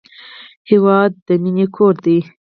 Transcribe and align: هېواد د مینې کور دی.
هېواد 0.69 1.11
د 1.27 1.29
مینې 1.43 1.65
کور 1.75 1.95
دی. 2.05 2.17